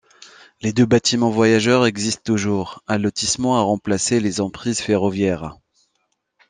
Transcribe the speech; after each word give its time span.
Les 0.63 0.73
deux 0.73 0.87
bâtiments 0.87 1.29
voyageurs 1.29 1.85
existent 1.85 2.23
toujours, 2.25 2.81
un 2.87 2.97
lotissement 2.97 3.59
a 3.59 3.61
remplacé 3.61 4.19
les 4.19 4.41
emprises 4.41 4.79
ferroviaires. 4.81 5.59